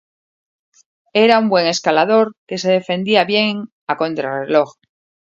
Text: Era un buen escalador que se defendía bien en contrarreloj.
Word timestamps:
Era 1.13 1.37
un 1.37 1.47
buen 1.47 1.67
escalador 1.67 2.35
que 2.47 2.57
se 2.57 2.71
defendía 2.71 3.23
bien 3.23 3.67
en 3.87 3.95
contrarreloj. 3.97 4.73